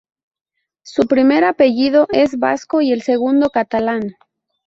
Su 0.81 1.03
primer 1.05 1.43
apellido 1.43 2.07
es 2.11 2.39
vasco 2.39 2.81
y 2.81 2.91
el 2.91 3.03
segundo 3.03 3.51
catalán. 3.51 4.15